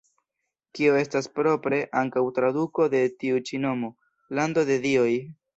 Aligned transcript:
Kio 0.77 0.93
estas 1.01 1.27
propre 1.35 1.81
ankaŭ 2.01 2.25
traduko 2.39 2.89
de 2.97 3.05
tiu 3.25 3.45
ĉi 3.51 3.63
nomo: 3.67 3.93
"Lando 4.41 4.69
de 4.73 4.83
dioj". 4.89 5.09